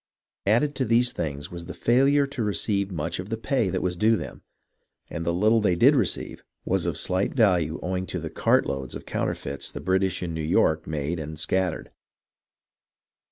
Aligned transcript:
Added 0.47 0.73
to 0.77 0.85
these 0.85 1.11
things 1.11 1.51
was 1.51 1.65
the 1.65 1.75
failure 1.75 2.25
to 2.25 2.41
receive 2.41 2.91
much 2.91 3.19
of 3.19 3.29
the 3.29 3.37
pay 3.37 3.69
that 3.69 3.83
was 3.83 3.95
due 3.95 4.15
them, 4.17 4.41
and 5.11 5.23
the 5.23 5.31
little 5.31 5.61
they 5.61 5.75
did 5.75 5.95
receive 5.95 6.43
was 6.65 6.87
of 6.87 6.97
slight 6.97 7.35
value 7.35 7.79
owing 7.83 8.07
to 8.07 8.19
the 8.19 8.31
"cartloads" 8.31 8.95
of 8.95 9.05
counter 9.05 9.35
feits 9.35 9.71
the 9.71 9.79
British 9.79 10.23
in 10.23 10.33
New 10.33 10.41
York 10.41 10.87
made 10.87 11.19
and 11.19 11.39
scattered. 11.39 11.91